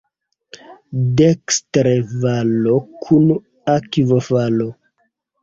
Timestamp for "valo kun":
2.23-3.29